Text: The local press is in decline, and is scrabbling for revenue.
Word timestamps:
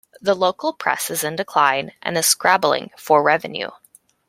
The 0.19 0.33
local 0.33 0.73
press 0.73 1.11
is 1.11 1.23
in 1.23 1.35
decline, 1.35 1.91
and 2.01 2.17
is 2.17 2.25
scrabbling 2.25 2.89
for 2.97 3.21
revenue. 3.21 3.69